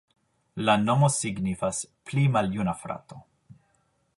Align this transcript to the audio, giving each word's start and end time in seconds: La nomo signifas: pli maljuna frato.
La 0.69 0.73
nomo 0.85 1.09
signifas: 1.17 1.81
pli 2.11 2.25
maljuna 2.37 2.75
frato. 2.83 3.21